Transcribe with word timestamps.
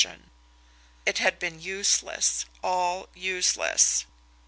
And 0.03 0.31
it 1.05 1.19
had 1.19 1.37
been 1.37 1.61
useless 1.61 2.45
all 2.63 3.07
useless. 3.13 4.07